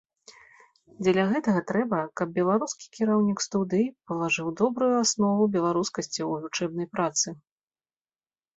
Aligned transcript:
Дзеля 1.03 1.25
гэтага 1.33 1.61
трэба, 1.71 1.99
каб 2.21 2.27
беларускі 2.37 2.85
кіраўнік 2.97 3.45
студыі 3.47 3.87
палажыў 4.13 4.47
добрую 4.65 4.89
аснову 5.03 5.43
беларускасці 5.59 6.11
ў 6.29 6.49
вучэбнай 6.49 6.87
працы. 6.99 7.27